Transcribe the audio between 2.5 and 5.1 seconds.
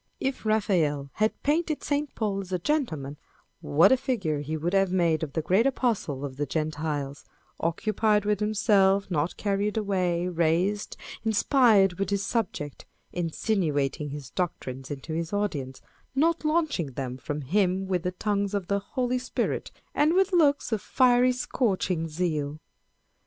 a gentleman, what a figure he would have